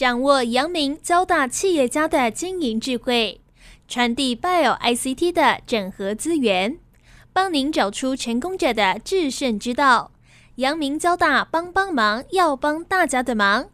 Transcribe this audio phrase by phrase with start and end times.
[0.00, 3.38] 掌握阳明交大企业家的经营智慧，
[3.86, 6.78] 传递 Bio ICT 的整合资源，
[7.34, 10.12] 帮您找出成功者的制胜之道。
[10.54, 13.68] 阳明交大帮帮忙，要帮大家的忙。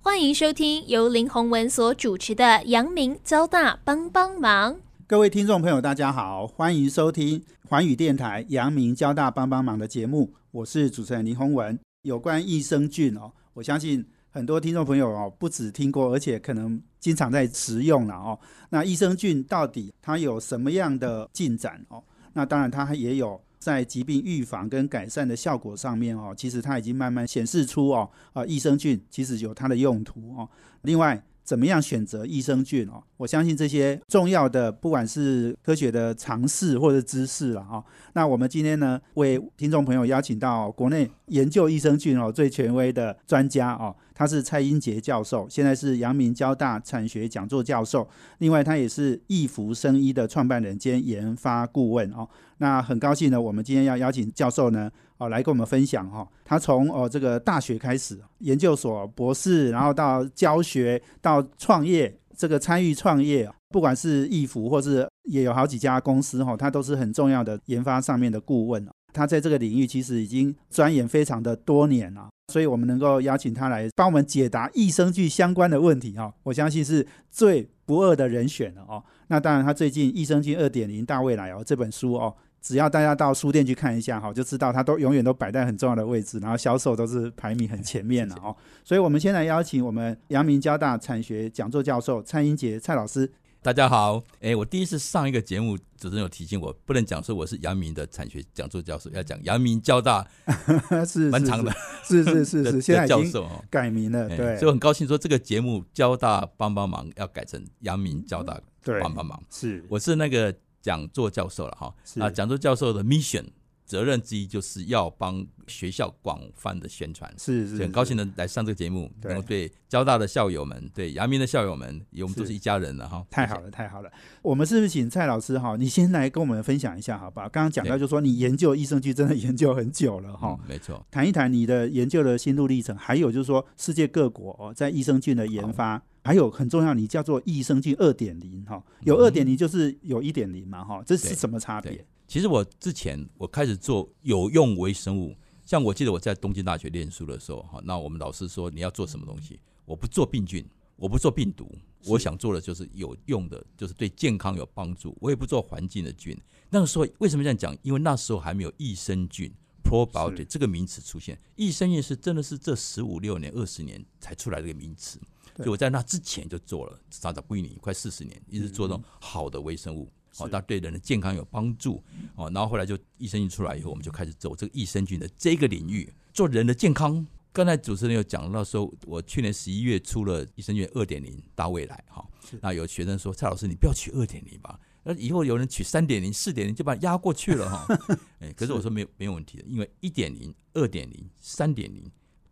[0.00, 4.78] 欢迎收听由林宏文所主持的阳明交大帮帮忙。
[5.06, 11.78] 各位听众朋友，大家好，欢迎收听环宇电台阳明交大帮帮忙的节目，我是主持人林宏文。
[12.00, 14.06] 有关益生菌哦，我相信
[14.36, 18.38] 很多听众朋友哦，不止听过，而且可能经常在食用了哦。
[18.68, 22.04] 那益生菌到底它有什么样的进展哦？
[22.34, 23.40] 那当然它也有。
[23.58, 30.48] 在疾病预防跟改善的效果上面哦，其实它已经慢慢显示出哦，啊，益生菌其实有它的用途哦。
[30.82, 33.02] 另外，怎么样选择益生菌哦？
[33.16, 37.82] 我相信这些重要的，不管是科学的常识或者知识了哈。
[38.12, 43.94] 那我们今天呢，为听众朋友邀请到国内研究益生菌哦最权威的专家哦。
[44.14, 48.08] 他是蔡英杰教授，现在是阳明交大产学讲座教授。
[48.38, 52.26] 另外，他也是易福生医的创办人兼研发顾问哦。
[52.56, 56.26] 那很高兴呢，我们今天要邀请教授呢，哦，来跟我们分享哈。
[56.46, 68.86] 他从哦这个大学开始，研究所博士，然后到教学，到创业，这个参与创业，不管是易福或是也有好几家公司哈，他都是很重要的研发上面的顾问。
[69.12, 72.28] 他在这个领域其实已经钻研非常的多年了。
[72.52, 79.02] 所以，我们能够邀请他来帮我们解答益生菌相关的问题哈，我相信是最不二的人选了哦。
[79.26, 82.32] 那当然，他最近《益生菌二点零大未来》哦这本书哦，
[82.66, 88.56] 只要大家到书店去看一下哈，就知道它都永远都摆在很重要的位置，然后销售都是排名很前面的哦。
[88.82, 93.30] 所以，我们先来邀请我们阳明交大产学讲座教授蔡英杰蔡老师。
[93.62, 100.26] 大家好，哎，我第一次上一个节目，主持人有提醒我，不能讲说我是阳明的产学讲座教授，要讲阳明交大，
[101.06, 101.72] 是蛮长的，
[102.02, 108.60] 是是是是， 现在教授改名了，对，所以很高兴说这个节目交大帮帮忙要改成阳明交大
[109.00, 110.52] 帮帮忙，是，我是那个
[110.86, 113.44] 讲座教授了哈，啊，讲座教授的 mission。
[113.86, 123.24] 责任之一就是要帮学校广泛的宣传，是是，很高兴能来上这个节目，然后对交大的校友们，对阳明的校友们，我们都是一家人了哈。
[123.30, 124.10] 太好了，太好了。
[124.42, 125.76] 我们是不是请蔡老师哈？
[125.76, 127.48] 你先来跟我们分享一下好吧？
[127.48, 131.06] 刚刚讲到就说你研究益生菌真的研究很久了哈，没错。
[131.10, 142.04] 谈一谈你的研究的心路历程，还有就是说世界各国哦在益生菌的研发，还有很重要，你叫做益生菌二点零哈，有二点零就是有一点零嘛哈，这是什么差别？
[142.26, 150.64] 其实我之前我开始做有用微生物，像我记得我在东京大学念书的时候，哈，那我们老师说你要做什么东西，我不做病菌，
[150.96, 151.70] 我不做病毒，
[152.04, 155.16] 我想做的就是有用的，就是对健康有帮助。
[155.20, 156.36] 我也不做环境的菌。
[156.68, 157.76] 那个时候为什么这样讲？
[157.82, 159.52] 因为那时候还没有益生菌
[159.84, 165.20] （probiotic） 这个名词出现，益生菌是真的是这十五六年、二十年才出来这个名词。
[165.56, 170.10] 所以我在那之前就做了，早早不一年，快四十年，一直做这种好的微生物。
[170.38, 172.02] 哦，它对人的健康有帮助
[172.34, 172.50] 哦。
[172.52, 177.26] 然后后来就益生菌出来以后，我们就开始走这个益生菌的这个领域，做人的健康。
[177.52, 182.22] 刚才主持人有讲到说，我去年十一月出了益生菌二点零大未来哈。
[182.60, 187.86] 那有学生说，蔡老师你不要取二点零吧，那以后有人取三点零、四点零就把它压过去了哈。
[188.40, 192.04] 哎，可是我说没有没有问题的，因为一点零、二点零、三点零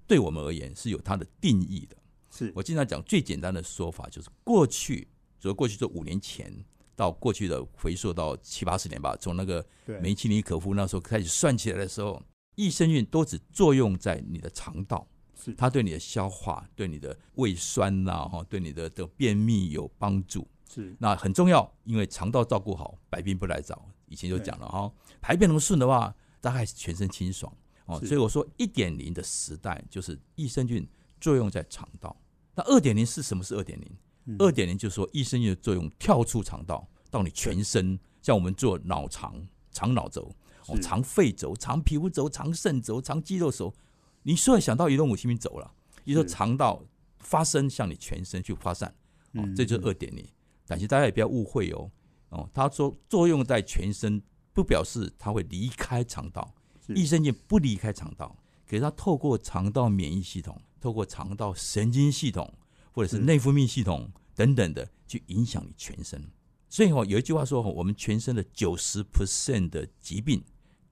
[0.06, 1.94] 对我们而言是有它的定义的。
[2.30, 5.06] 是我经常讲最简单的说法就是过去，
[5.38, 6.50] 主要过去这五年前。
[6.97, 9.65] 到过去的回溯到七八十年吧，从那个
[10.00, 12.21] 梅奇尼可夫那时候开始算起来的时候，
[12.55, 23.84] 益生菌都只作用在你的肠道，是它对你的消化、对你的胃酸呐，哈，对你的的便秘有帮助，是那很重要，因为肠道照顾好，百病不来找。
[24.06, 27.53] 以前就讲了哈，排便能顺的话，大概是全身清爽
[27.87, 27.99] 哦。
[28.05, 30.87] 所以我说一点零的时代就是益生菌
[31.21, 32.15] 作用在肠道，
[32.55, 33.43] 那二点零是什么？
[33.43, 33.91] 是二点零？
[34.38, 40.34] 二点零就是说，益生菌的作用跳出肠道到你全身，像我们做脑肠、肠脑轴、
[40.66, 43.74] 哦肠肺轴、肠皮肤轴、肠肾轴、肠肌肉轴，
[44.22, 45.70] 你所有想到移动五七米走了，
[46.04, 46.82] 你说肠道
[47.18, 48.94] 发生向你全身去发散，
[49.34, 50.26] 哦，这就是二点零。
[50.66, 51.90] 但是大家也不要误会哦，
[52.31, 54.22] 哦，它说作用在全身，
[54.54, 56.54] 不表示它会离开肠道，
[56.88, 58.34] 益生菌不离开肠道，
[58.66, 62.50] 可是它透过肠道免疫系统，透过肠道神经系统。
[62.94, 66.25] 或者是内分泌系统等等的，去影响你全身。
[66.70, 70.43] 所以哦，有一句话说，我们全身的九十 percent 的疾病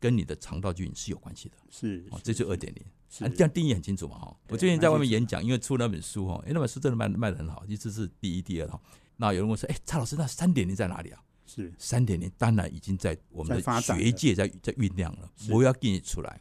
[0.00, 1.56] 跟你的肠道菌是有关系的。
[1.70, 2.84] 是，哦，这就二点零，
[3.30, 4.18] 这样定义很清楚嘛？
[4.18, 8.80] 哈，我最近在外面演讲，因为出那本书哈，哎，那本书真的卖卖的很好，一直是第一、第二哈。
[9.16, 11.22] 那有人问说，哎，蔡老师，那三点零在哪里啊？
[11.46, 16.40] 是，三点零当然已经在我们的学界在在酝酿了，我要给你出来。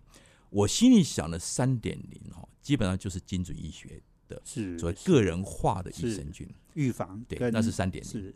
[0.50, 4.02] 我心里想的三点零哦，基本上就是精准医学。
[4.32, 6.48] 的是所谓个人化的益生菌。
[6.74, 8.10] 预防对，那是三点零。
[8.10, 8.34] 是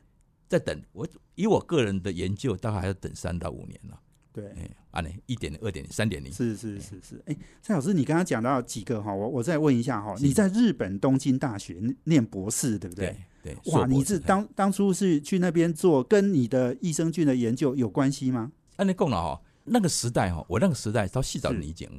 [0.47, 4.00] 再等我以我个人的研究，大概还要等三到五年了。
[4.33, 4.45] 对。
[4.50, 13.18] 哎，啊呢，一点零、二点零、三点零，是是是是，哎，蔡老师，你刚刚讲到几个哈，我我再问一下哈，你在日本东京大学念博士，对不对？
[13.42, 13.74] 对对。
[13.74, 18.51] 哇，你是士当当初是去那边做，跟你的益生菌的研究有关系吗？
[18.75, 21.89] 按那供了哈，那个时代哈，我那个时代到细早是理解，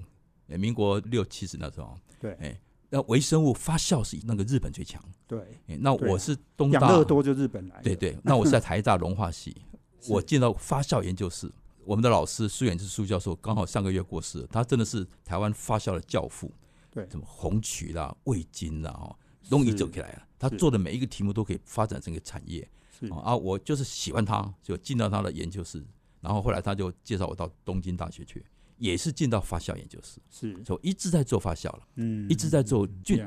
[0.48, 2.60] 哎，民国六七十那时候，对哎，
[2.96, 9.54] 那微生物发酵是那个日本最强，对，哎，那我是东大，养乐多就日本来的，对对，那我是在台大融化系，
[10.08, 11.52] 我进到发酵研究室，
[11.84, 16.50] 我们的老师苏远志苏教授刚好上个月过世，他真的是台湾发酵的教父，
[16.90, 19.14] 对什么红曲啦、味精啦，哦，
[19.50, 20.22] 容易是走起来了。
[20.38, 22.66] 他做的每一个题目都可以发展成一个产业
[22.98, 23.36] 是哦啊！
[23.36, 25.84] 我就是喜欢他，就进到他的研究室，
[26.22, 28.42] 然后后来他就介绍我到东京大学去，
[28.78, 33.26] 也是进到发酵研究室，是，所以一直在做发酵了，嗯一直在做菌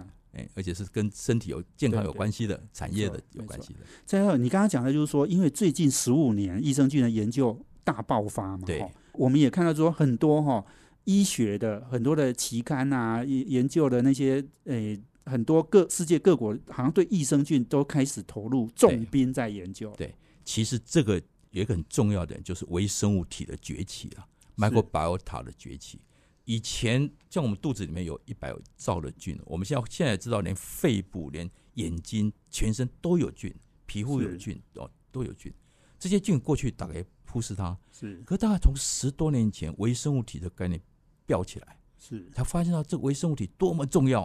[0.54, 8.80] 而且是跟身体有健康有关系的产业的有关系的，再有，你刚刚讲的就是说，因为最近十五年益生菌的研究大爆发嘛，对。
[8.80, 10.63] 齁我们也看到说很多哈、
[11.04, 21.22] 医学的很多的期刊啊，研研究的那些诶、很多各世界各国好像对益生菌都开始投入重兵在研究，对其实这个
[21.52, 24.25] 有一个很重要的，就是微生物体的崛起啊
[24.59, 26.01] ，microbiota 的崛起。
[26.45, 33.53] 以前像我们肚子里面有一百兆的菌，我们现在现在知道，连肺部、连眼睛、全身都有菌，
[33.85, 35.53] 皮肤有菌哦，都有菌。
[36.00, 40.81] 这些菌过去大概忽视它，是可大概从十多年前，微生物体的概念
[41.27, 44.23] 飙起来，是，才发现到这个微生物体多么重要。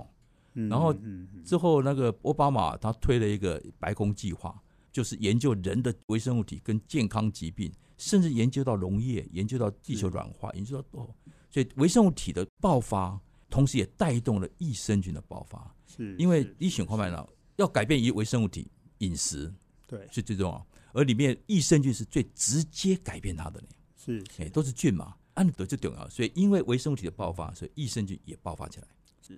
[0.54, 0.94] 嗯然后
[1.44, 4.58] 之后，那个奥巴马他推了一个白宫计划，
[4.92, 7.70] 就是研究人的微生物体跟健康疾病，
[8.04, 11.08] 甚至研究到农业，研究到地球软化，研究到哦，
[11.50, 13.18] 所以微生物体的爆发，
[13.48, 15.74] 同时也带动了益生菌的爆发。
[15.86, 19.50] 是因为是你选快慢了，要改变一微生物体饮食
[19.86, 26.06] 对是最重要，而里面益生菌是最直接改变它的呢，是哎，都是菌嘛，按得就重要。
[26.10, 28.86] 所以因为微生物体的爆发，所以益生菌也爆发起来。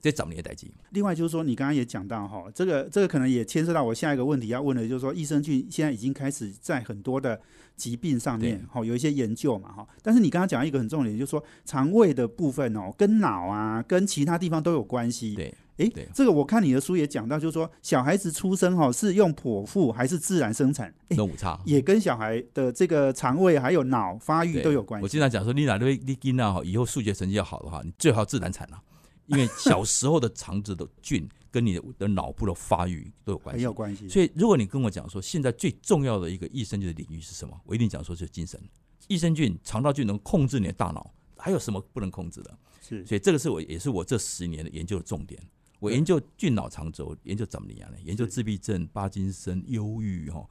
[0.02, 7.40] 这早年代际，另外就是说，你刚刚也讲到哈，这个这个可能也牵涉到我下一个问题要问的，就是说益生菌现在已经开始在很多的
[7.76, 9.86] 疾病上面哈有一些研究嘛哈。
[10.02, 15.34] 但是你刚刚讲一个很重点，就是说肠胃的部分哦，跟脑啊，跟其他地方都有关系。
[15.34, 21.60] 对，诶对，这个我看你的书也讲到，就是说小孩子出生哈是用剖腹还是自然生产，诶那误差。
[21.64, 25.04] 也跟小孩的这个肠胃还有脑发育都有关系。
[25.04, 28.80] 我经常讲说，你哪对你囡啊，以后数学成绩要好的话，你最好自然产啊，
[29.26, 33.72] 因为小时候的肠子的菌跟你的的脑部的发育都有关系很有。
[33.72, 34.08] 关系。
[34.08, 38.60] 所以，如果你跟我讲说，现在最重要的一个益生菌的领域是什么，我一定讲说是精神。
[39.08, 42.58] 益生菌、肠道菌能控制你的大脑，还有什么不能控制的？
[42.80, 45.40] 是所以这个是我也是我这十年的研究的重点。
[45.78, 47.98] 我研究菌脑肠轴，研究怎么样呢？
[48.02, 50.48] 研究自闭症、巴金森、忧郁哈，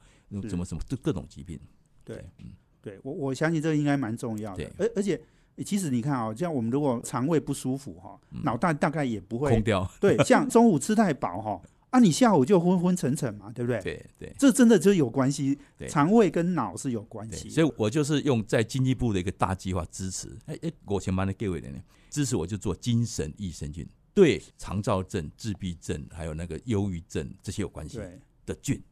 [0.48, 1.58] 怎么什么各各种疾病。
[2.04, 4.72] 对嗯，对我我相信这个应该蛮重要的对。
[4.78, 5.22] 而而且诶
[5.64, 11.60] 其实你看啊、像我们如果肠胃不舒服哈、嗯脑袋大概也不会空掉，对，像中午吃太饱哈、
[11.90, 13.80] 啊，你下午就昏昏沉沉嘛，对不对？
[13.80, 17.48] 对对这真的就有关系，对肠胃跟脑是有关对，系。
[17.48, 21.78] 所以我就是用在经济部的一个大计划支持，哎哎，我前班的各位人呢，
[22.10, 27.98] 支持我就做精神益生菌，对肠燥症、自闭症还有那个忧郁症这些有关系，
[28.44, 28.82] 的菌。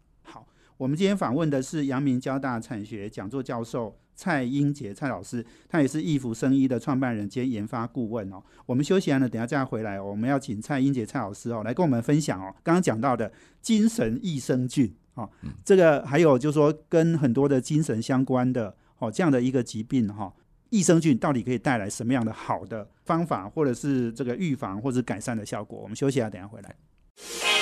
[0.75, 8.43] 好，我们今天访问的是阳明交大产学讲座教授蔡英杰蔡老师，他也是易福生医的创办人兼研发顾问哦。
[8.67, 20.33] 我们休息完了，等下再回来哦，我们要请蔡英杰蔡老师哦来跟我们分享哦，刚刚讲到的精神益生菌哦，嗯这个还有就是说跟很多的精神相关的哦这样的一个疾病哈、
[20.71, 25.81] 益生菌到底可以带来什么样的好的方法，或者是这个预防或者改善的效果？
[25.81, 27.54] 我们休息一下，等下回来。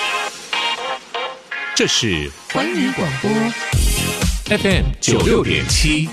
[1.82, 3.28] 这是环宇广播
[4.56, 6.08] FM 九六点七。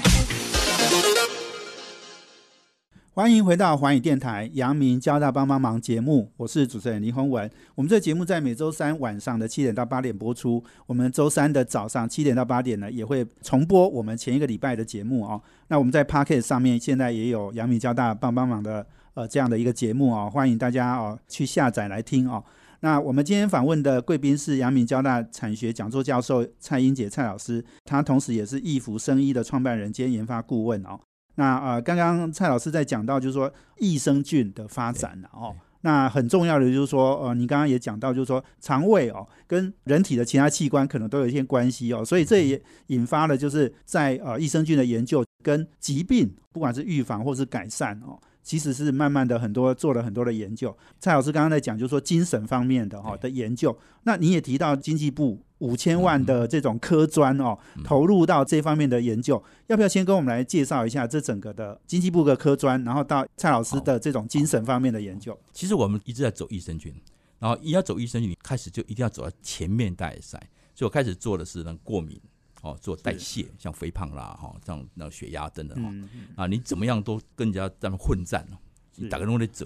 [3.13, 7.47] 欢迎回到环宇电台阳明交大帮帮忙节目，我是主持人林宏文。
[7.75, 15.39] 我们这节目在每周三晚上的七点到八点播出，我们周三的早上七点到八点呢也会重播我们前一个礼拜的节目哦。
[15.67, 18.83] 那我们在 Pocket 上面现在也有阳明交大帮帮忙的
[19.13, 22.43] 呃这样的一个节目哦，欢迎大家哦去下载来听哦。
[22.81, 30.99] 那我们今天访问的贵宾是阳明交大产学讲座教授蔡英杰蔡老师，他同时也是易福生医的创办人兼研发顾问哦。
[31.35, 35.55] 那呃，刚刚蔡老师在讲到，就是说益生菌的发展哦。
[35.81, 48.19] 那很重要的就是说，呃，你刚刚也讲到，就是说肠胃哦，跟人体的其他器官可能都有一些关系哦，所以这也引发了就是在呃益生菌的研究跟疾病，不管是预防或是改善哦，
[48.49, 50.75] 其实是慢慢的很多做了很多的研究。
[50.99, 53.77] 蔡老师刚刚在讲，就是说精神方面的哈的研究。
[54.05, 65.39] 那你也提到经济部五千万的这种科专哦，投入到这方面的研究，要不要先跟我们来介绍一下这整个的经济部的科专，然后到蔡老师的这种精神方面的研究？
[65.53, 66.91] 其实我们一直在走益生菌，
[67.37, 70.39] 然后一要走益生菌，你开始就一定要走到前面大赛，
[70.73, 72.19] 所以我开始做的是那过敏。
[72.61, 78.57] 哦，做代谢，像肥胖啦，哈，这样那血压等等哈，啊，你怎么样都跟人家在那混战哦，
[78.95, 79.65] 你打个弄得走，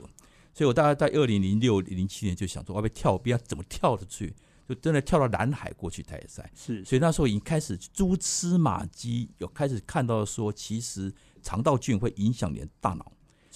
[0.53, 4.35] 所以我大概在二零零六零七年就想说，要不要跳，不要怎么跳得去，
[4.69, 13.11] 就真的跳到南海过去台赛，是，所以那时候已经开始蛛丝马迹，有开始看到说，其实肠道菌会影响你的大脑，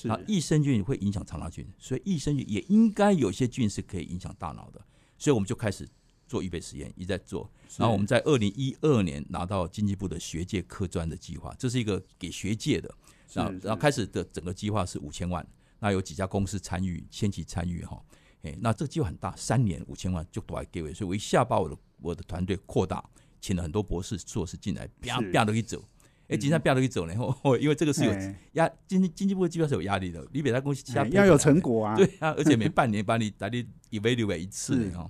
[0.10, 4.84] 啊，益生菌会影响肠道菌，所以益生菌也应该有些菌是可以影响大脑的，
[5.20, 5.88] 所以我们就开始。
[6.28, 7.50] 做预备实验，一直在做。
[7.78, 12.94] 然后我们在二零一二年拿到经济部的学界科专的计划，这是一个给学界的。
[13.34, 15.46] 然后，然后开始的整个计划是五千万，
[15.80, 18.02] 那有几家公司参与，先期参与哈。
[18.44, 23.04] 哎，那这个计划很大，三年五千万就多来给我，所以我一下把我的我的团队扩大，
[23.42, 25.84] 请了很多博士硕士进来，啪啪都一走。
[26.30, 28.14] 哎，今天啪都一走了，然 后因为这个是有
[28.54, 31.96] 压经济经济部的计划是有压力的，你比他公司要有成果啊。
[31.98, 35.10] 对啊，而且每半年把你把你 evaluate 一次哈。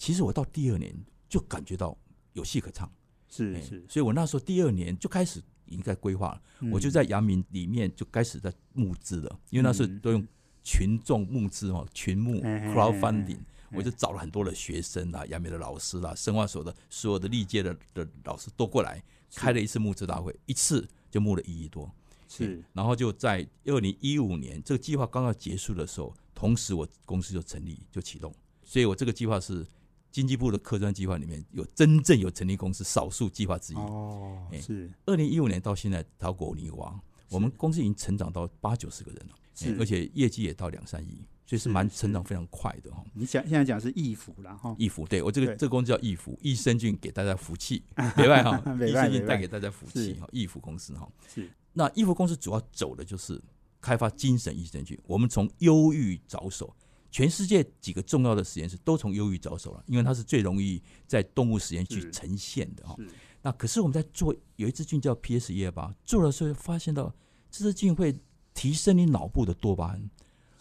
[0.00, 0.94] 其实我到第二年
[1.28, 1.94] 就感觉到
[2.32, 2.90] 有戏可唱，
[3.28, 6.42] 是是，所以我那时候第二年就开始已经在规划了，
[6.72, 10.26] 我就在阳明里面就开始在募资了，因为那时候都用
[10.64, 13.40] 群众募资哦，群募 crowdfunding，
[13.72, 19.04] 我就找了很多的学生啊，阳明的老师啦，生化所的所有的历届的的老师都过来
[19.34, 21.92] 开了一次募资大会，一次就募了一亿多，
[22.26, 29.66] 是，然后就在二零一五年这个计划刚要结束的时候，同时我公司就成立就启动，所以我这个计划是。
[30.10, 33.76] 经济部的科专计划里面有真正有成立公司少数计划之一。
[33.76, 34.90] 哦，是。
[35.06, 39.76] 二零一五年到现在，淘果泥王，我们公司已经成长到八九十个人了，是。
[39.78, 43.04] 而且业绩也到两三亿，所以是蛮成长非常快的哈。
[43.14, 47.82] 你讲现在讲是易福了哈，易福对我这个这个公司叫易福，益生菌给大家福气，
[48.16, 51.08] 别外哈，益生菌带给大家福气哈，易福公司哈。
[51.32, 51.48] 是。
[51.72, 53.40] 那易福公司主要走的就是
[53.80, 56.74] 开发精神益生菌，我们从忧郁着手。
[57.10, 62.96] 全世界几个重要的实验室都从忧郁着手了，因为它是最容易在动物实验去呈现的哈。
[63.42, 67.14] 那可是我们在做有一支菌叫 PS 一二八，做的时候发现到
[67.50, 68.16] 这支菌会
[68.54, 70.10] 提升你脑部的多巴胺，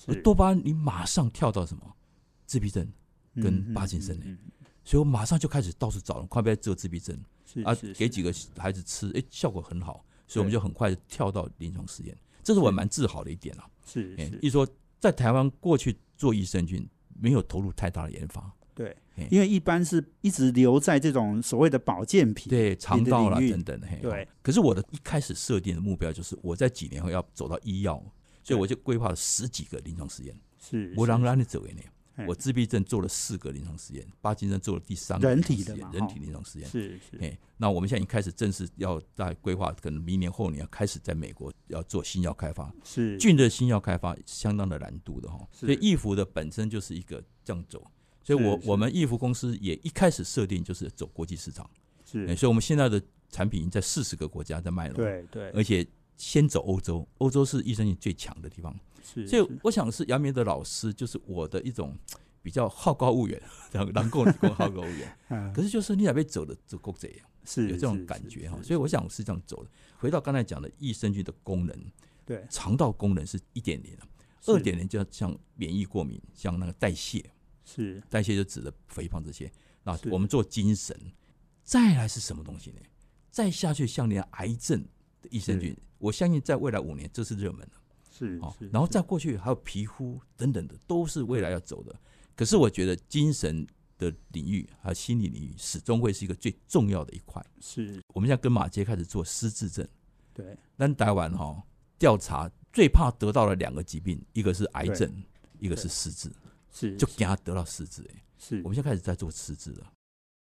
[0.07, 1.95] 而多巴胺你马上跳到什么？
[2.45, 2.91] 自闭症
[3.35, 4.37] 跟帕金森呢？
[4.83, 7.15] 所以我马上就开始到处找，快不快治自闭症？
[7.63, 13.69] 啊，给几个孩子吃，哎，效果很好，所以我们就很快跳到临床实验，这是我蛮自豪的一点啊。
[13.85, 14.67] 是，一说
[14.99, 15.97] 在台湾过去。
[16.19, 16.85] 做益生菌
[17.17, 18.93] 没有投入太大的研发，对，
[19.29, 24.27] 因为一般是一直留在这种所谓的保健品，对，肠道啦等等嘿，对。
[24.41, 28.03] 可是我的一开始设定的目标就是我在几年后要走到医药，
[28.43, 31.85] 所以我就规划了十几个临床实验，是，我让让你走一年。
[32.27, 37.17] 我自闭症做了四个临床实验，巴金森做了第三个人体的人体临床实验，是是。
[37.19, 42.73] 哎，那我们现在已经开始正式要在规划，可能明年后年要开始在美国要做新药开发。
[42.83, 43.17] 是。
[43.17, 47.85] 菌的新药开发相当的难度的哈，所以易福的本身就是一个这样走，
[48.23, 51.69] 所以我我们易福公司也一开始设定就是走国际市场，
[52.05, 55.85] 是，所以我们现在的产品已经在四十个国家在卖了，对对，而且
[56.19, 61.97] 先走欧洲，欧洲是益生菌最强的地方，是，所以我想是杨明的老师就是我的一种。
[62.41, 65.17] 比较好高骛远，然后能够能够好高骛远。
[65.53, 68.57] 可是就是你那边走的这够这样，是有这种感觉哈。
[68.63, 69.69] 所以我想是这样走的。
[69.97, 71.77] 回到刚才讲的益生菌的功能，
[72.25, 73.95] 对肠道功能是一点零，
[74.45, 77.29] 二点零就像免疫过敏，像那个代谢，
[77.65, 79.51] 是代谢就指的肥胖这些。
[79.83, 80.97] 那我们做精神，
[81.61, 82.77] 再来是什么东西呢？
[83.29, 84.87] 再下去像连癌症的
[85.29, 87.71] 益生菌，我相信在未来五年这是热门的，
[88.09, 88.55] 是哦。
[88.71, 91.93] 然后再过去还有皮肤等等的，都是未来要走的。
[92.35, 97.45] 可是我觉得精神的领域还有心理领域始终会是一个最重要的一块。
[97.59, 98.01] 是。
[98.13, 99.85] 我们现在跟马杰开始做失智症，
[100.33, 101.61] 对，但台湾哈
[101.97, 105.11] 调查最怕得到了两个疾病，一个是癌症，
[105.59, 106.31] 一个是失智，
[106.71, 108.61] 是就给他得到失智哎，是。
[108.63, 109.91] 我们现在开始在做失智了，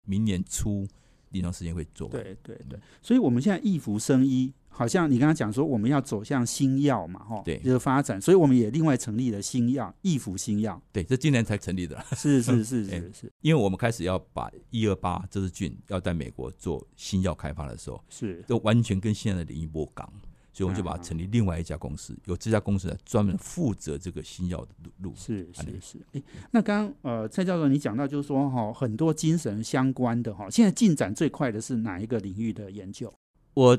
[0.07, 0.87] 明年初
[1.31, 2.09] 临床时间会做。
[2.09, 4.55] 对对对，所以我们现在易福生医。
[4.69, 20.09] 好像你刚刚讲说我们要走向新药嘛，哈，对，就是发展，所以我们也另外成立了新药益福新药，对，这今年才成立的，是是 是是是，因为我们开始要把一二八这支菌要在美国做新药开发的时候，是都完全跟现在的领域不港，
[20.53, 25.13] 所以我们就把它成立另外一家公司，由这家公司来专门负责这个新药的路。
[25.17, 26.23] 是是是，哎，
[26.53, 33.13] 那刚刚呃蔡教授你讲到就是说哈，很多精神相关的哈，现在进展最快的是哪一个领域的研究？
[33.55, 33.77] 我。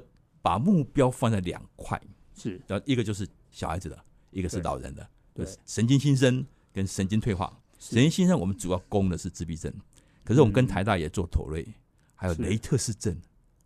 [0.50, 2.02] 把目标放在两块，
[2.34, 7.56] 是，然后一个就是小孩子的，一个是老人的，对就是神经新生跟神经退化。
[7.78, 9.72] 神经新生我们主要攻的是自闭症，
[10.24, 11.64] 可是我们跟嗯台大也做妥瑞，
[12.16, 13.16] 还有雷特氏症，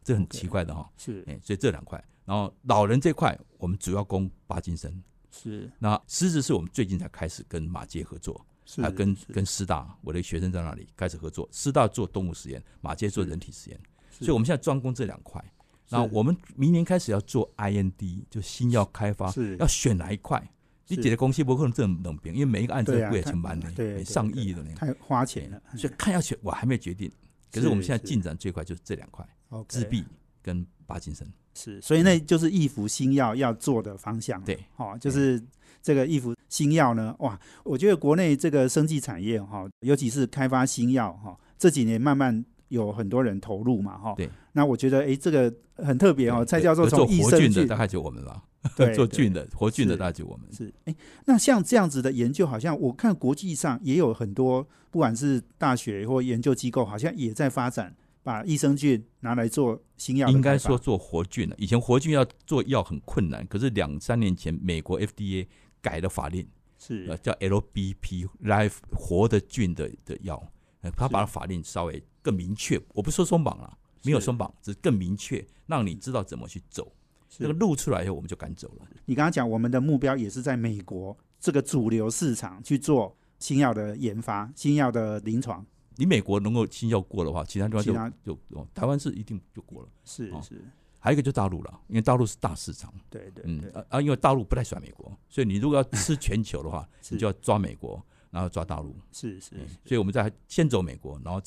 [0.03, 0.91] 这很奇怪的哈。
[0.97, 13.79] 是哎，所以这两块，然后老人这块我们主要攻巴金森，是那狮子是我们最近才开始跟马街合作，是还跟跟师大，我的学生在那里开始合作，师大做动物实验，马街做人体实验，
[14.11, 15.41] 所以我们现在专攻这两块。
[15.85, 20.41] 是那我们明年开始要做 IND，就新药开发，是要选哪一块？
[20.87, 27.09] 你是姐的公司不可能这么冷冰，因为每一个案子贵也成万呢，对对上对亿的呢，太花钱了，所以看要选我还没决定。
[27.51, 29.25] 可是我们现在进展最快就是这两块，
[29.67, 30.03] 自闭
[30.41, 31.27] 跟帕金森。
[31.53, 34.43] 是，所以那就是易服新药要做的方向。
[34.43, 35.41] 对，哦，就是
[35.81, 44.13] 这个易服新药呢，哇，我觉得国内这个生技产业哈，尤其是开发新药哈，这几年慢慢有很多人投入嘛哈。
[44.17, 44.29] 对。
[44.51, 48.43] 那我觉得哎，这个很特别哦，对蔡教授做从益生菌活菌的大概就我们了，
[48.75, 50.51] 对 做菌的活菌的大概就我们。
[50.51, 61.55] 是哎，那像这样子的研究，好像我看国际上也有很多，不管是大学或研究机构，好像也在发展，把益生菌拿来做新药应该说做活菌了。
[61.57, 65.47] 以前活菌要做药很困难，可是两三年前美国 FDA
[65.81, 70.41] 改了法令，是呃，叫 LBP Life 活的菌的的药，
[70.81, 72.81] 呃他把法令稍微更明确。
[72.93, 76.91] 我不说松绑了，没有松绑，只是更明确，让你知道怎么去走。
[77.29, 78.87] 是这个路出来以后，我们就敢走了。
[79.05, 85.63] 你刚刚讲，我们的目标也是在美国这个主流市场去做新药的研发、新药的临床。
[85.95, 89.87] 你美国能够新药过的话，其他地方就就哦，台湾是一定就过了。
[89.87, 90.61] 哦是是，
[90.99, 98.95] 还有一个就大陆了，因为大陆是大市场，对对嗯对，啊啊，因为大陆不太喜欢美国，所以你如果要吃全球的话， 你就要抓美国，然后抓大陆。
[99.11, 101.41] 是是嗯所以我们在先走美国，然后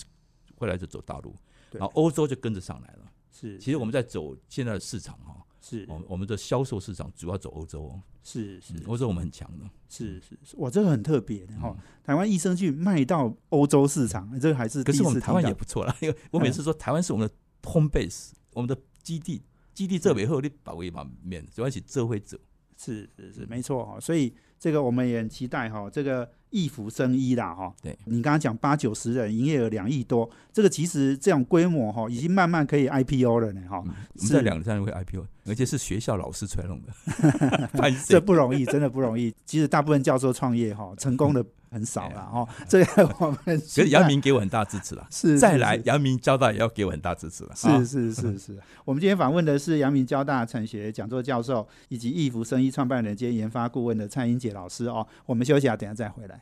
[0.56, 1.34] 后来就走大陆，
[1.72, 3.10] 然后欧洲就跟着上来了。
[3.30, 3.58] 是。
[3.58, 9.64] 其实我们在走现在的市场哈，是我我们的销售市场主要走欧洲哦，是是嗯欧洲我们很强的。
[9.88, 11.82] 是是，是哇，这个很特别的哈嗯。
[12.02, 17.34] 台湾益生菌卖到欧洲市场，这个还是可是我们台湾也不错啦，因为我每次说台湾是我们的
[17.70, 19.42] home base，我们的基地，
[19.75, 22.38] 基地这边后你把位把面，主要是这会走。
[22.78, 23.98] 是是是，嗯没错哈。
[23.98, 27.72] 所以这个我们也很期待哈，这个益福生医啦哈。
[27.82, 33.82] 对你刚刚讲八九十人，营业额两亿多，这个其实这种规模哈，已经慢慢可以 IPO 了呢哈。
[33.85, 38.20] 嗯，我们是在两三年会 IPO，而且是学校老师出来弄的， 拍这？
[38.20, 39.35] 不容易，真的不容易。
[39.44, 42.48] 其实大部分教授创业哈，成功的很少了 哈。
[42.68, 47.50] 这个我们可是杨明给我很大支持了，是再来是是阳明交大也要给我很大支持了。
[47.50, 55.06] 啊是是是是，我们今天访问的是阳明交大产学讲座教授以及易福生医创办人兼研发顾问的蔡英杰老师哦。
[55.26, 56.40] 我们休息啊，等下再回来。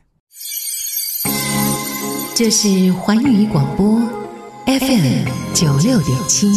[2.35, 3.99] 这是环宇广播
[4.65, 6.47] FM 九六点七。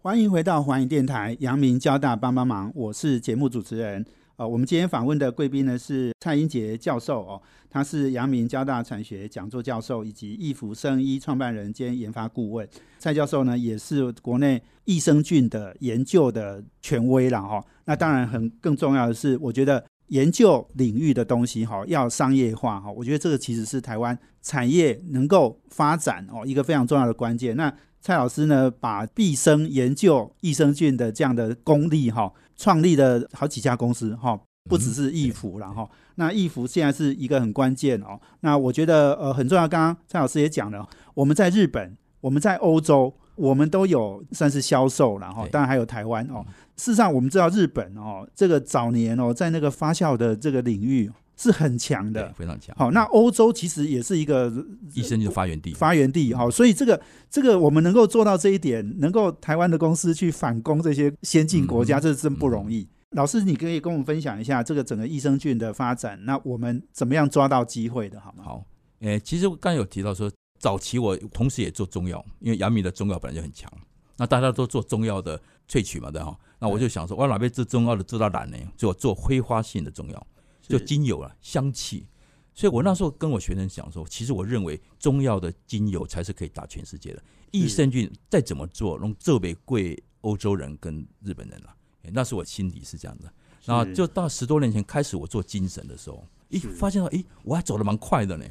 [0.00, 4.04] 欢迎回到环宇电台阳明交大帮帮忙，我是节目主持人。
[4.36, 12.68] 呃，我们今天访问的贵宾呢是蔡英杰教授哦，他是阳明交大产学讲座教授以及易福生医创办人兼研发顾问。
[12.98, 27.56] 蔡教授呢也是国内益生菌的研究的权威了哈、那当然很更重要的是，我觉得研究领域的东西哈要商业化哈，我觉得这个其实是台湾产业能够发展哦一个非常重要的关键。
[27.56, 34.38] 那蔡老师呢，把毕生研究益生菌的这样的功力哈，创立了好几家公司哈，
[34.70, 35.88] 不只是益福了哈。
[36.14, 38.20] 那益福现在是一个很关键哦。
[38.40, 46.46] 那我觉得呃很重要，刚刚蔡老师也讲了，我们在日本，我们在欧洲，我们都有算是销售了哈，对当然还有台湾哦。
[46.76, 52.32] 事实上，我们知道日本哦，这个早年哦，在那个发酵的这个领域是很强的，。
[52.36, 52.74] 非常强。
[52.76, 54.52] 好，那欧洲其实也是一个
[54.94, 62.86] 医生的发源地，发源地哈，所以这个这个我们能够做到这一点，能够台湾的公司去反攻这些先进国家，嗯这真不容易。
[63.10, 68.44] 老师，你可以跟我们分享一下这个整个益生菌的发展，那我们怎么样抓到机会的，好吗？
[68.44, 68.66] 好，
[69.00, 73.70] 诶、其实我刚才有提到说，早期我同时也做中药，因为杨明的中药本来就很强，
[74.18, 76.38] 那大家都做中药的萃取嘛，对哈。
[76.58, 78.56] 那我就想说，我哪边做中药的做到懒呢？
[78.76, 80.26] 就做挥发性的中药，
[80.62, 82.06] 就精油啊，香气。
[82.54, 87.22] 所以我那时候跟我学生讲说，其实我认为中药的精油才是可以打全世界的。
[87.50, 93.30] 益生菌再怎么做，能这北贵欧洲人跟日本人了、诶那是我心里是这样的。
[93.64, 98.46] 然后就到十多年前开始，我做精神的时候，一是发现到，诶，我还走得蛮快的呢。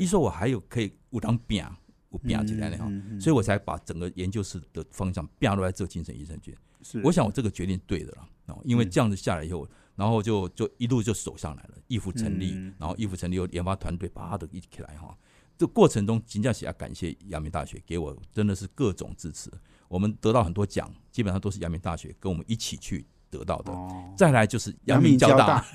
[0.00, 1.64] 一说我还有可以有当变，
[2.10, 2.90] 有变起来的哈，
[3.20, 6.54] 所以我才把整个研究室的方向变落来做精神益生菌。
[6.82, 15.16] 是我想我这个决定对的了哦，因为这样子下来以后，然后就就一路就走上来了，义父成立，然后义父成立又研发团队，啪的一起来哈。
[15.58, 19.50] 这过程中，金价喜要感谢阳明大学给我真的是各种支持，
[19.88, 23.72] 我们得到很多奖，基本上都是阳明大学跟我们一起去得到的。
[23.72, 25.60] 哦，再来就是阳阳明明交大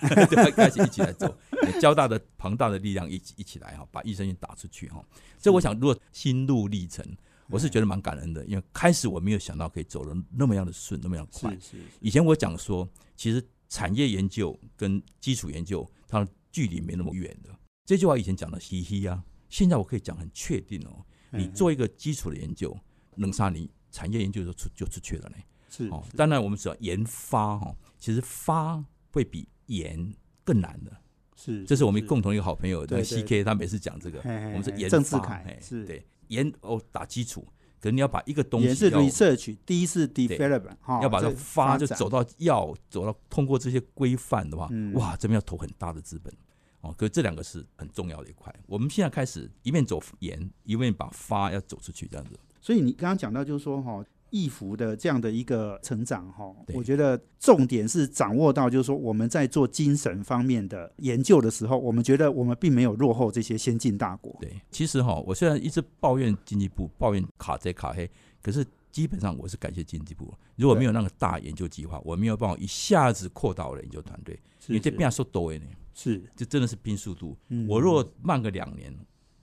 [0.55, 1.37] 开始一起来做，
[1.81, 5.03] 交大的庞大的力量一起一起来哈，把益生菌打出去哈。
[5.37, 7.05] 所以我想，如果心路历程，
[7.49, 11.51] 我是觉得蛮感恩的，因为开始我没有想到可以走的那么样的顺，那么样快。
[11.55, 17.49] 是是以前我讲说，其实产业研究跟基础研究它的距离没那么远的。
[17.85, 21.05] 这句话以前讲的嘻嘻啊，现在我可以讲很确定哦。
[21.31, 22.77] 你做一个基础的研究，
[23.15, 25.35] 能杀你产业研究就出就出去了呢。
[25.75, 30.95] 是哦，当然我们只要研发哈，其实发会比研更难的。
[31.35, 37.41] 是，这是我们共同一个好朋友，对那 CK 他每次讲这个，我们是研发，是对研哦打基础，
[37.81, 46.31] 可能你要把一个东西也是要 research，第一是 development 哈，要把它发就走到要走到通过这些规范的话，嗯哇，这边要投很大的资本
[46.81, 46.93] 哦。
[46.95, 48.53] 可是这两个是很重要的一块。
[48.67, 52.39] 我们现在开始一面走研，一面把发要走出去，这样子。
[52.61, 64.35] 所以你刚刚讲到，就是说哈，易服的这样的一个成长哈，对我觉得重点是掌握到，就是说我们在做精神方面的研究的时候，我们觉得我们并没有落后这些先进大国。
[64.41, 68.09] 对，其实哈，我虽然一直抱怨经济部，抱怨卡这卡黑，
[68.41, 70.33] 可是基本上我是感谢经济部。
[70.55, 74.33] 如果没有那个大研究计划，我没有办法一下子扩大我的研究团队，
[74.67, 77.37] 因为这变速多呢，是，这真的是拼速度。
[77.49, 78.91] 嗯我若慢个两年，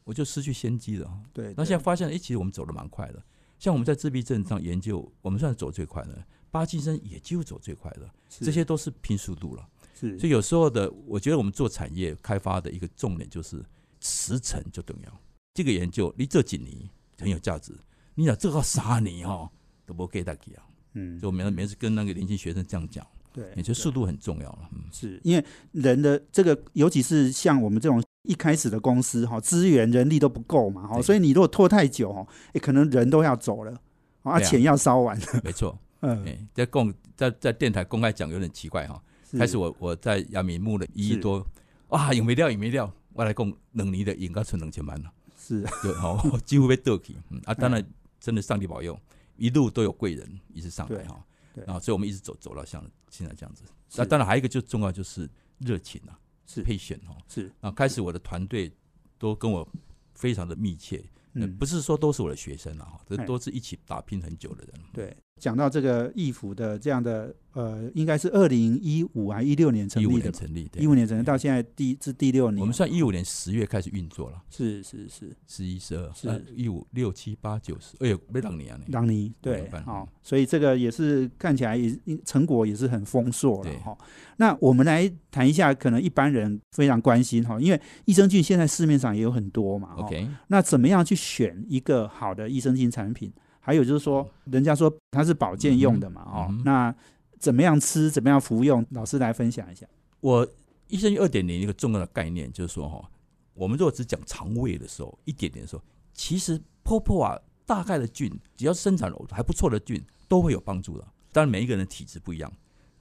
[0.02, 1.08] 我就失去先机了。
[1.32, 3.22] 对，那现在发现，哎、其实我们走的蛮快的。
[3.60, 9.68] 像我们在自闭症上研究，我们算是走最快的，巴金森也几乎走最快的，这些都是拼速度了。
[9.94, 13.62] 是，所以有时候的，我觉得我们做产业开发的一个重点就是
[14.00, 15.20] 时程就重要。
[15.52, 16.74] 这个研究你这几年
[17.18, 17.74] 很有价值，
[18.14, 19.50] 你想这个三年哈
[19.84, 20.64] 都不给大家啊。
[20.94, 24.70] 嗯就我每每次跟那个年轻学生这样讲，对，也就速度很重要了。
[24.72, 33.74] 嗯，是因为人的这个，尤其是像我们这种一开始的公司哈，资源人力都不够嘛哈，所以你如果拖太久哈，诶可能人都要走了，
[34.22, 35.18] 啊，钱要烧完。
[35.18, 35.78] 了， 没错。
[36.02, 39.02] 嗯，哎、在公在在电台公开讲有点奇怪哈。
[39.38, 41.46] 开始我我在阳明募了一亿多，
[41.88, 45.62] 哇，有没料有没料，我来讲两年的应该存两千万了，是。
[45.84, 47.14] 就哦几乎被倒去。
[47.28, 47.84] 嗯啊，当然
[48.18, 48.98] 真的上帝保佑，
[49.36, 51.22] 一路都有贵人一直上来对哈。
[51.54, 51.64] 对。
[51.66, 53.62] 然后所以我们一直走走到像现在这样子。
[53.90, 53.98] 是。
[53.98, 55.28] 那当然还有一个就重要就是
[55.58, 56.18] 热情啊，
[56.54, 57.16] 是 patient 哈。
[57.28, 58.72] 是，啊，开始我的团队
[59.18, 59.66] 都跟我
[60.14, 60.96] 非常的密切，
[61.34, 64.74] 呃嗯不是说都是我的学生啊，哈，这哎都是一起打拼很久的人。
[64.92, 65.16] 对。
[65.40, 70.82] 讲到这个易服的这样的呃，应该是二零一五还一六年成立的吧，年成立，对。
[70.82, 74.40] 一五年成立到现在第至第六年，我们算一五年十月开始运作了。
[74.50, 76.44] 是是是，十一、十二、是。
[76.54, 78.92] 一五、六七、八九十，哎呦，没两年啊你。
[78.92, 83.76] 朗尼对年半，好、所以这个也是看起来也成果也是很丰硕了对。
[83.78, 83.96] 哈。
[84.36, 93.32] 那我们来谈一下，可能一般人非常关心哈，因为益生菌现在市面上也有很多嘛 OK，那怎么样去选一个好的益生菌产品？
[93.60, 96.94] 还有就是说，人家说它是保健用的嘛哦，那
[97.38, 98.84] 怎么样吃，怎么样服用？
[98.90, 99.86] 老师来分享一下。
[100.20, 100.46] 我
[100.88, 103.10] 益生菌二点零一个重要的概念就是说哈，
[103.54, 111.06] 我们如果只讲肠胃的时候，一点点的时候，其实 POPO 啊，大概的菌，只要生产还不错的菌，都会有帮助的。
[111.32, 112.52] 当然每一个人的体质不一样，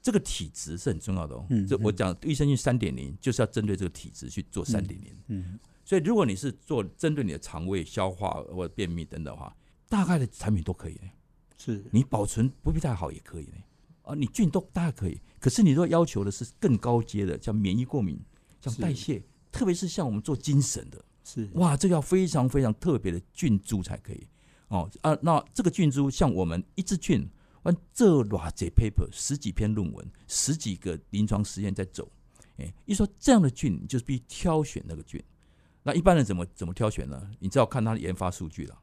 [0.01, 1.45] 这个体质是很重要的哦。
[1.49, 5.15] 嗯这我讲益生菌三点零，就是要针对这个体质去做三点零。
[5.27, 9.55] 嗯，所以如果你是做针对你的肠胃、消化或者便秘等等的话，
[9.89, 11.01] 大概的产品都可以的。
[11.57, 13.57] 是你保存不必太好也可以呢。
[14.03, 18.19] 啊，你菌都大概可以，可是你如果要求的是更高阶的，像免疫过敏、
[18.61, 19.21] 像代谢，
[19.51, 24.27] 特别是像我们做精神的，是哇，这个要非常非常特别的菌株才可以。
[24.69, 27.29] 哦啊，那这个菌株像我们一支菌，
[27.63, 32.09] 完这偌这 paper 十几篇论文，十几个临床实验在走。
[32.57, 35.21] 哎，一说这样的菌，你就必须挑选那个菌。
[35.83, 37.29] 那一般人怎么怎么挑选呢？
[37.39, 38.79] 你只要看它的研发数据了。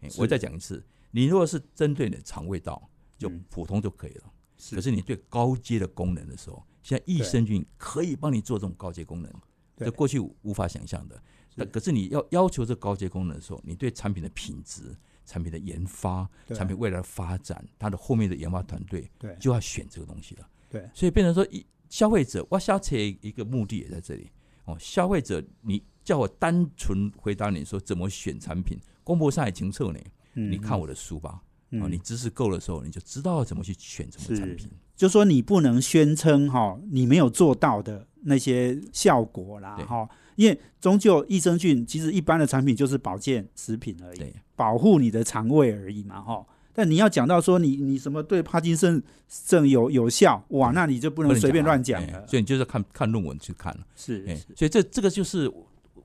[0.00, 4.32] 哎，我再讲一次，你如果是针对你的肠胃道，就嗯普通就可以了。
[4.56, 9.32] 是可是你对高阶的功能的时候，现在益生菌可以帮你做这种高阶功能，
[9.76, 11.22] 对这过去无法想象的。
[11.54, 20.48] 那可是你要要求这高阶功能的时候，你对产品的品质、产品的研发、产品未来的发展，它的后面的研发团队对就要选这个东西了。
[20.68, 24.30] 对所以变成说，一消费者，我消切一个目的也在这里
[24.66, 24.76] 哦。
[24.78, 28.78] 消费者，你叫我单纯回答你说怎么选产品，
[29.08, 29.98] 公布上海清澈呢？
[30.34, 31.40] 嗯你看我的书吧。
[31.70, 34.68] 嗯哦，你知识够的时候，你就知道怎么去选什么产品。
[34.96, 46.44] 就说你不能宣称哈，你没有做到的那些效果啦对哈，因为终究益生菌其实一般的产品就是保健食品而已对，保护你的肠胃而已嘛哈。
[46.72, 49.02] 但你要讲到说你你什么对帕金森
[49.46, 52.18] 症有有效哇，那你就不不能随便啊乱讲了。
[52.18, 53.86] 哎所以你就是看看论文去看了。
[53.94, 54.24] 是，
[54.56, 55.52] 所以这这个就是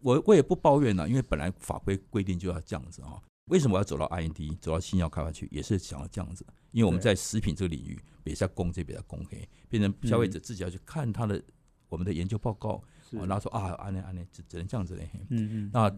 [0.04, 3.22] 我我也不抱怨了，因为本来法规规定就要这样子哈。
[3.46, 11.42] 为什么我要走到 IND，走到新药开发区，也是想要这样子，因为我们在食品这个领域，别在公这边在供黑，变成消费者自己要去看他的
[11.90, 15.10] 我们的研究报告，然后说啊，安内安内，只只能这样子嘞。
[15.30, 15.90] 嗯嗯，那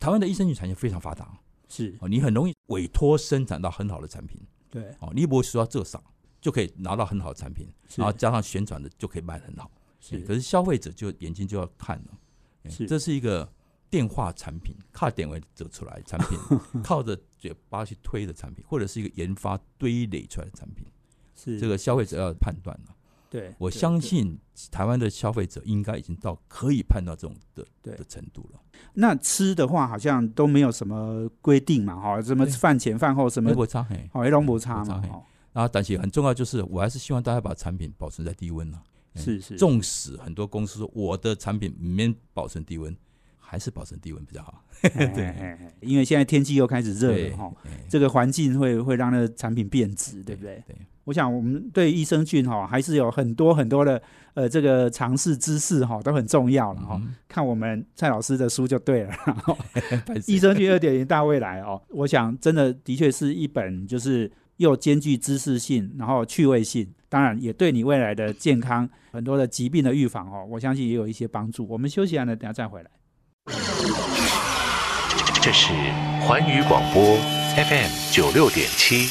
[0.00, 1.96] 台湾的益生菌产业非常发达是。
[2.00, 6.02] 哦，你很容易委托生产到很好的产品对，哦，你不会说这少
[6.40, 9.70] 就可以拿到很好的产品，然后加上宣传的就可以卖得很好。
[10.00, 10.18] 是。
[10.20, 12.18] 可是消费者就眼睛就要看了，哎
[12.68, 12.86] 是。
[12.86, 13.50] 这是一个
[13.90, 16.38] 电话产品，靠点位走出来产品，
[16.82, 20.86] 靠着嘴巴去推的产品，或者是一个研发堆垒出来的产品，
[21.34, 21.58] 是。
[21.58, 22.94] 这个消费者要判断了。
[23.30, 24.38] 对，我相信
[24.70, 28.60] 台湾的消费者应该已经到可以判断这种的的程度了。
[28.94, 35.22] 那吃的话好像都没有什么规定嘛，哈，什么饭前饭后什么差嘿，好，一龙不差没差，嘛哦。
[35.52, 38.82] 然后但是很重要就是，我还是希望大家把产品保存在低温了。
[38.82, 42.96] 哎是是，纵使很多公司说我的产品没保存低温，
[43.38, 44.64] 还是保存低温比较好。
[44.80, 50.62] 对因为现在天气又开始热了哈，哎这个环境会会让那个产品变质，对不对？
[50.68, 54.00] 对，我想我们对益生菌哈还是有很多很多的
[54.34, 56.96] 呃这个尝试知识哈都很重要了哈。
[57.02, 59.12] 嗯看我们蔡老师的书就对了。
[60.06, 71.66] 拍谁益生菌二点零大未来哦，我想真的的确是一本就是又兼具知识性，然后趣味性，当然也对你未来的健康很多的疾病的预防哦，我相信也有一些帮助。
[71.68, 72.90] 我们休息完了，等下再回来。
[75.40, 75.72] 这是
[76.20, 77.16] 环宇广播
[77.56, 79.08] FM 九六点七。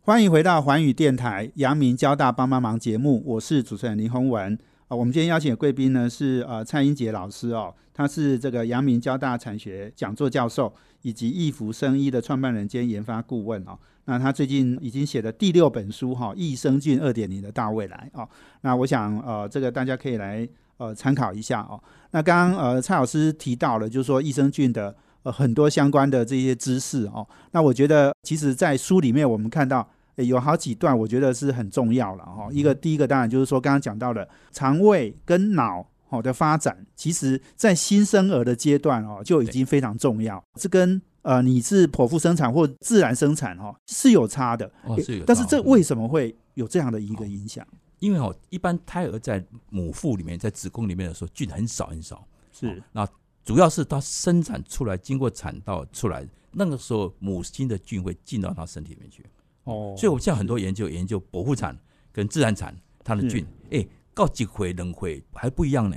[0.00, 4.58] 欢迎回到环宇电台阳明交大帮帮忙节目，我是主持人林宏文。
[4.88, 13.78] 啊、我们今天邀请的贵宾呢是呃蔡英杰老师哦，他是这个阳明交大产学讲座教授，以及易福生医的创办人兼研发顾问哦。
[14.04, 18.28] 那他最近已经写的第六本书哈、益生菌二点零的大未来哦。
[18.62, 21.78] 那我想呃这个大家可以来呃参考一下哦。
[22.12, 27.26] 那刚刚呃蔡老师提到了，就是说益生菌的呃很多相关的这些知识哦。
[27.52, 29.88] 那我觉得其实，在书里面我们看到。
[30.18, 32.48] 有好几段，我觉得是很重要了哈。
[32.50, 40.42] 一个第一个当然就是说，刚刚讲到的肠胃跟脑好的发展，其实在新生儿的阶段哦就已经非常重要。
[40.54, 47.66] 这跟呃你是剖腹生产或自然生产哦是有差的，哦是有但是这为什么会有这样的一个影响？
[47.98, 52.26] 因为哦，一般胎儿在母腹里面，在子宫里面的时候，菌很少很少。
[52.52, 53.08] 是哦那
[53.44, 59.24] 主要是它生产出来，经过产道出来，那个时候母亲的菌会进到它身体里面去。
[59.64, 61.76] 哦所以，我们现在很多研究研究剖腹产
[62.12, 63.86] 跟自然产，它的菌，哎，
[64.18, 65.96] 告几回轮回还不一样呢。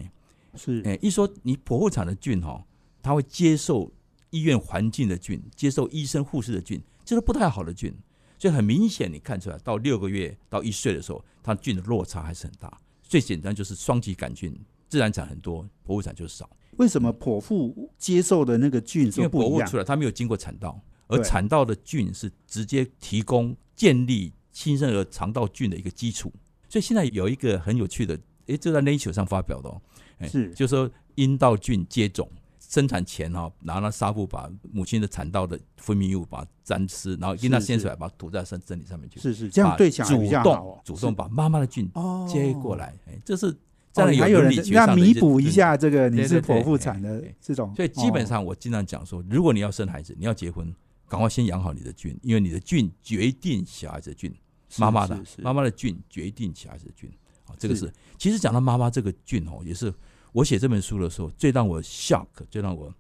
[0.54, 2.64] 是哎，一说你剖腹产的菌哈，
[3.02, 3.92] 它会接受
[4.30, 7.92] 医院环境的菌，接受医生护士的菌，这是不太好的菌。
[8.38, 12.80] 所以很明显，你看出来到六个月到一岁的时候，它菌的落差还是很大。
[13.02, 14.56] 最简单就是双极杆菌，
[14.88, 16.48] 自然产很多，剖腹产就少。
[16.78, 19.78] 为什么剖腹接受的那个菌因为是不一样剖腹出？
[19.78, 26.32] 来，它没有经过产道，而产道的菌是直接提供建立新生儿肠道菌的一个基础。
[26.72, 29.82] 所以现在有一个很有趣的，诶，就在 Nature 上发表的哦，
[30.20, 30.54] 诶是。
[30.54, 32.32] 就说阴道菌接种，
[32.62, 42.26] 生产前哈、哦，拿那纱布把母亲的产道的分泌物把它沾湿，然后阴道是是掀出来，把它涂在身身体上面去，是是，这样把对小孩主动主动把妈妈的菌哦。
[42.26, 43.56] 接过来，哎，这是哦
[43.92, 50.74] 这样还有理学要弥补一下这个你是剖腹产的对这种，所以基本哦上我经常讲说，如果你要生孩子，你要结婚，
[51.10, 54.38] 赶快先养好你的菌，因为你的菌决定小孩子的菌，是
[54.78, 57.12] 妈妈的是是妈妈的菌决定小孩子的菌。
[57.46, 59.94] 啊，这个是是其实讲到妈妈这个菌哦，也是
[60.32, 62.94] 我写这本书的时候最让我 shock，最让我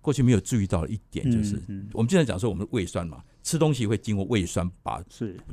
[0.00, 5.04] 过去没有注意到的一点，就是、嗯嗯我们经常讲说我们的胃酸嘛，吃东西会经过胃酸把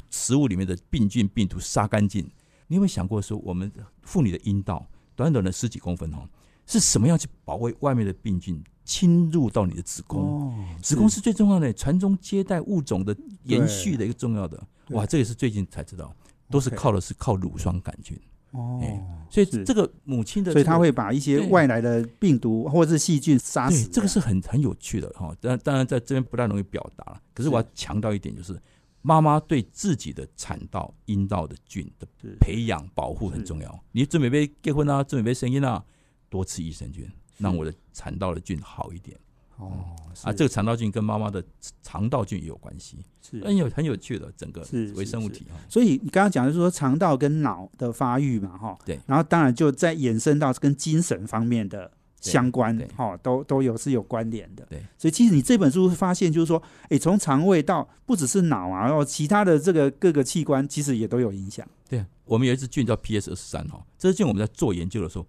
[0.09, 2.23] 食物里面的病菌病毒杀干净。
[2.67, 6.27] 你有没有想过说，我们妇女的阴道短短的十几公分哦，
[6.65, 10.21] 是什么样去保卫外面的病菌侵入到你的子宫？
[10.21, 14.65] 哦，子宫是最重要的，传宗接代物种的延续的一个重要的。
[14.85, 16.15] 对哇，这也是最近才知道，
[16.49, 18.19] 都是靠的是靠乳酸杆菌。
[18.51, 25.35] 哦哎，所以这个母亲的、所以他会把一些外来的病毒或者是细菌杀死，，这个是很很有趣的哈。
[25.41, 27.21] 当，当然在这边不太容易表达了。
[27.33, 28.61] 可是是我要强调一点，就是
[29.01, 32.07] 妈妈对自己的产道、阴道的菌的
[32.39, 33.83] 培养保护很重要。
[33.91, 35.83] 你准备被结婚啊，准备被生婴啊，
[36.29, 39.17] 多吃益生菌，让我的产道的菌好一点
[39.57, 40.31] 哦啊。
[40.33, 41.43] 这个肠道菌跟妈妈的
[41.81, 45.57] 肠道菌也有关系，是很有很有趣的整个微生物是体哈。
[45.69, 54.65] 所以你刚刚讲的是说肠道跟脑的发育嘛，哈，对然后当然就再延伸到跟精神方面的相关对，哈，都都有是有关联的。
[54.69, 61.67] 对，所以其实你这本书会发现，就是说，哎，从肠胃到不只是脑啊，然后其他的这个各个器官，其实也都有影响。
[61.89, 65.27] 对啊，我们有一支菌叫 PS 二十三哈，这支菌我们在做研究的时候，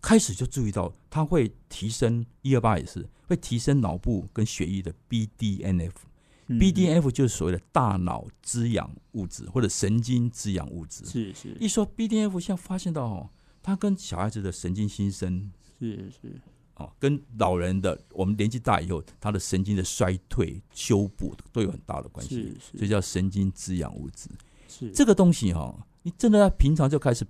[0.00, 5.92] 开始就注意到它会提升一二八也是会提升脑部跟血液的 BDNF。
[6.46, 11.04] 嗯 BDNF 就是所谓的大脑滋养物质或者神经滋养物质。
[11.04, 13.30] 是是一说 BDNF，现在发现到哦，
[13.62, 16.40] 它跟小孩子的神经新生是是
[16.74, 24.28] 哦，跟老人的我们年纪大以后，他的神经的衰退、修补都有很大的关系，是是所以叫神经滋养物质。
[24.66, 27.24] 是这个东西哈、你真的要平常就开始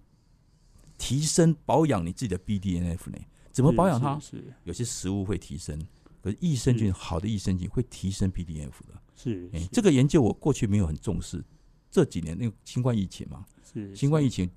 [1.01, 3.19] 提升保养你自己的 BDNF 呢？
[3.51, 4.21] 怎么保养它？
[4.21, 5.81] 是有些食物会提升，
[6.21, 9.03] 可是益生菌好的益生菌会提升 BDNF 的。
[9.17, 11.43] 是哎、这个研究我过去没有很重视，
[11.91, 14.49] 这几年那个新冠疫情嘛，是新冠疫情，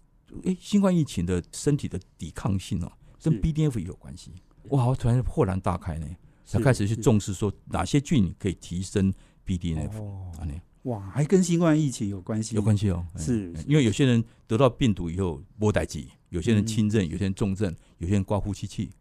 [0.44, 4.32] 哎、新冠疫情的身体的抵抗性哦，跟 BDNF 也有关系。
[4.70, 6.06] 哇，我突然豁然大开呢，
[6.46, 9.14] 才是开始去重视说哪些菌可以提升
[9.46, 10.44] BDNF 哦啊？
[10.46, 12.56] 那哇，还跟新冠疫情有关系？
[12.56, 18.92] 有关系哦，哎是哎因为有些人得到病毒以后波代剂，有些人嗯轻症，有些人重症，有些人挂呼吸器，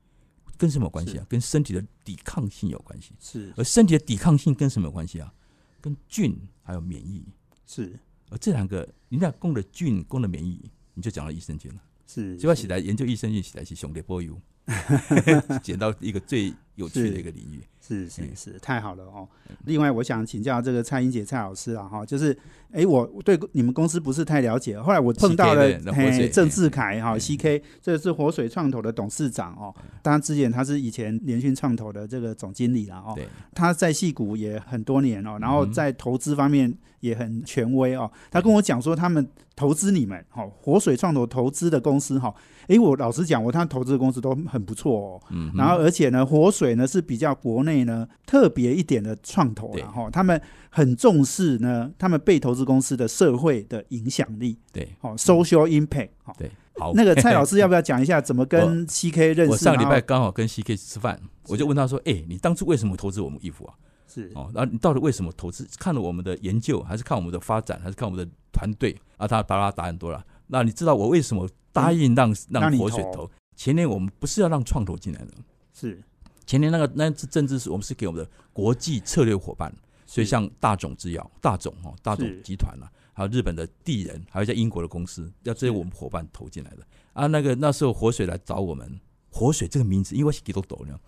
[0.56, 1.26] 跟什么有关系啊？
[1.28, 3.12] 跟身体的抵抗性有关系。
[3.18, 5.32] 是而身体的抵抗性跟什么有关系啊？
[5.80, 7.24] 跟菌还有免疫。
[7.66, 7.98] 是
[8.30, 11.82] 而这两个，你俩供的菌，供的免疫，你就讲到益生菌了。
[12.06, 14.40] 是，就要起来研究益生菌，起来是兄弟波油，
[15.62, 17.60] 捡到一个最有趣的一个领域。
[17.84, 19.28] 是是嗯是，太好了哦。
[19.64, 22.34] 另外，我想请教这个蔡英姐蔡老师啊，哈，就是，
[22.70, 29.74] 哎，我对你们公司不是太了解，后来我碰到了嘿郑志凯哈嗯，CK，这是活水创投的董事长哦。
[30.00, 33.12] 当然之前他是以前联讯创投的这个总经理了哦。
[33.16, 38.10] 对，他在戏股也很多年哦，然后嗯在投资方面也很权威哦。
[38.30, 42.32] 他跟我讲说，他们投资你们，哈，活水创投投资的公司哈，
[42.68, 45.20] 诶，我老实讲，我他投资的公司都很不错哦。
[45.30, 56.34] 嗯，然后而且呢，活水呢是比较国内呢特别一点的创投对然后他们很重视呢，他们被投资公司的社会的影响力，对哦，social impact，哦。
[56.38, 56.92] 对，好。
[56.94, 59.50] 那个蔡老师 要不要讲一下怎么跟 CK 认识？
[59.52, 63.74] 我上礼拜刚好跟 CK 吃饭，我就问他说：“哎、你当初为什么投资我们衣服啊？
[64.06, 65.66] 是哦，然后你到底为什么投资？
[65.78, 70.22] 看了我们的研究，还是看我们的发展，还是看我们的团队？”啊，他巴拉答很多了。
[70.52, 73.28] 那你知道我为什么答应让、让让活水投？
[73.56, 75.32] 前年我们不是要让创投进来的，
[75.72, 75.98] 是
[76.44, 87.26] 前年那个那次政治是我们是给我们的国际策略伙伴，所以像大种制药、大种哦、大种集团啊，还有日本的地人，还有一家英国的公司，要这些我们伙伴投进来的啊。
[87.26, 91.00] 那个那时候活水来找我们，活水这个名字，因为我是给都懂了，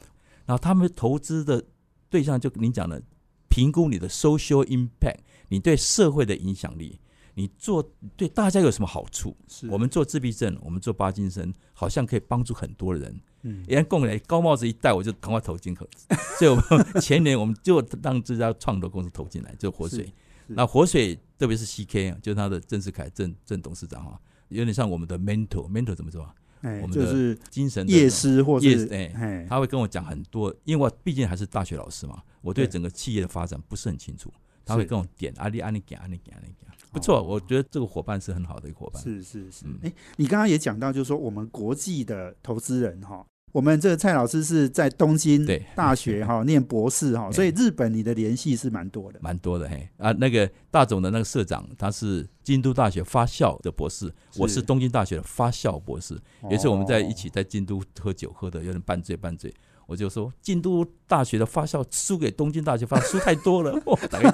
[0.46, 1.62] 然后他们投资的
[2.09, 3.02] 对象就您讲的，
[3.50, 6.98] 评估你的 social impact，你对社会的影响力。
[7.34, 9.36] 你做对大家有什么好处？
[9.48, 13.20] 是，我们做自闭症，我们做巴金森，好像可以帮助很多人。
[13.42, 15.86] 嗯人家供来高帽子一戴，我就赶快投进口。
[16.38, 20.10] 所以我们前年我们就让这家创投公司投进来，就活水。
[20.46, 26.34] 那活水特别是 CK 啊，就是他的郑世凯郑郑董事长哈，有点像我们的 mentor，mentor 怎么说啊？
[26.62, 34.32] 哎我们的就是精神的夜师或是夜哎哎他会跟我讲很多，因为我毕竟还是大学老师嘛，我对对整个企业的发展不是很清楚。
[34.64, 39.02] 他会跟我点啊，你啊你讲啊你讲啊你讲，不错，我觉得这个伙伴是很好的一个伙伴。
[39.02, 49.18] 是是是嗯，哎、你刚刚也讲到，就是说我们国际的投资人哈，我们这个蔡老师是在东京对大学哈念博士哈，对所以 日本你的联系是蛮多的。
[49.20, 56.16] 蛮多的嘿啊，那个大总的那个社长，他是京都大学发校的博士，我是东京大学的发校博士。
[56.44, 59.52] 有一次我们在一起在京都喝酒，喝的有点半醉半醉，
[59.86, 64.30] 我就说京都大学的发校输给东京大学发酵输太多了，哇， 大家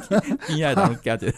[0.46, 1.32] 听爱 他们家着。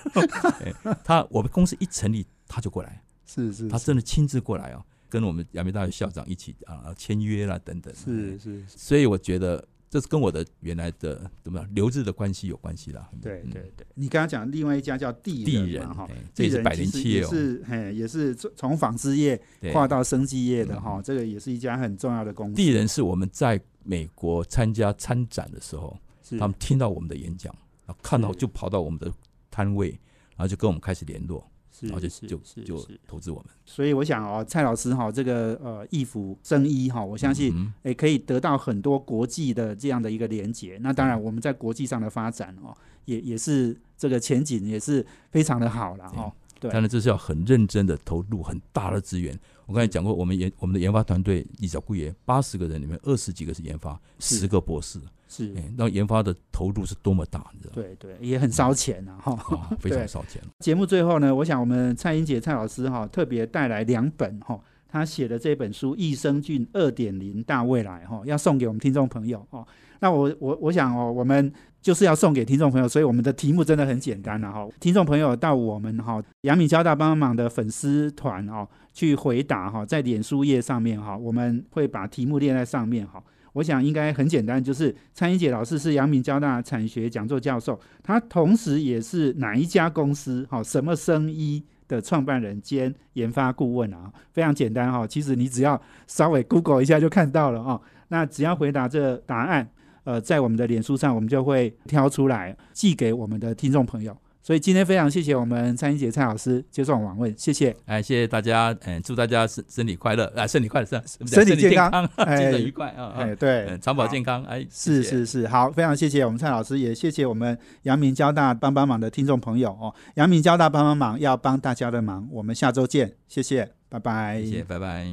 [0.60, 7.94] 哎他我们公司一成立他就过来，是是是他真的亲自过来哦，跟我们阳明大学校长一起啊签约啦等等。
[7.94, 13.08] 是是，所以我觉得这是跟我的原来的怎么样留日的关系有关系啦。
[13.12, 13.86] 嗯对对对。
[13.94, 22.54] 你刚刚讲另外一家叫地地人人嘛哈哎，这也是地人百其实也灵企业哦是嘿也是从从纺织业对跨到生技业的哈，嗯这个也是一家很重要的公司。
[22.54, 25.96] 地人是我们在美国参加参展的时候，
[26.38, 27.54] 他们听到我们的演讲，
[27.86, 29.12] 然后看到就跑到我们的
[29.50, 29.90] 摊位，
[30.36, 31.44] 然后就跟我们开始联络，
[31.80, 33.46] 然后就就就投资我们。
[33.64, 40.78] 所以我想哦，蔡老师哈，这个呃义府生医哈，我相信嗯也可以得到很多国际的这样的一个连接。
[40.80, 46.32] 那当然，我们在国际上的发展哦，也也是这个前景也是非常的好了哈。
[46.60, 49.36] 对当然这是要很认真的投入很大的资源。
[49.72, 57.82] 我刚才讲过，我们研我们的研发团队李小顾爷八十个人里面二十几个是研发，十个博士，是，哎，那研发的投入是多么大，你知道吗？
[57.82, 59.32] 对对，也很烧钱啊哈。
[59.56, 60.42] 啊，非常烧钱。
[60.58, 69.66] 节目最后呢，我想我们蔡英杰蔡老师哈特别带来两本哈他写的这本书《益生菌二点零大未来》哈，要送给我们听众朋友哦。
[70.00, 74.68] 那我我我想哦，我们就是要送给听众朋友，所以我们的题目真的很简单了哈。
[74.80, 83.22] 听众朋友到我们哈阳明交大帮帮忙的粉丝团哦去回答哈，在脸书页上面哈，我们会把题目列在上面哈。
[83.54, 95.06] 我想应该很简单，就是蔡英杰老师是阳明交大产学讲座教授，他同时也是哪一家公司哈什么生医的创办人兼研发顾问啊，非常简单哈。
[95.06, 97.78] 其实你只要稍微 Google 一下就看到了啊。
[98.08, 99.68] 那只要回答这答案，
[100.04, 104.16] 呃，在我们的脸书上，我们就会挑出来寄给我们的听众朋友。
[104.42, 107.74] 所以今天非常谢谢我们蔡英杰蔡老师接受访问，谢谢。
[107.86, 125.06] 哎，谢谢大家，嗯，祝大家身身体快乐啊，身体快乐，身 身体健康， 精神愉快啊，哎，对，长保健康，哎，是是是，好，非常谢谢我们蔡老师，也谢谢我们阳明交大帮帮忙的听众朋友哦，阳明交大帮帮忙要帮大家的忙，我们下周见，谢谢，拜拜，谢谢，拜拜。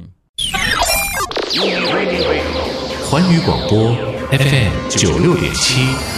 [3.08, 3.94] 环宇广播
[4.32, 6.09] FM 九六点七。